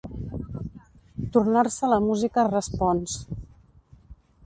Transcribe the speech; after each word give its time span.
Tornar-se 1.35 1.91
la 1.93 2.01
música 2.09 2.49
respons. 2.51 3.23